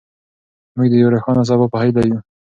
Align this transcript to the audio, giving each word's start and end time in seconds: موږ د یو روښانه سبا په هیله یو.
موږ 0.75 0.87
د 0.91 0.93
یو 1.01 1.11
روښانه 1.13 1.43
سبا 1.49 1.65
په 1.73 1.77
هیله 1.83 2.01
یو. 2.09 2.17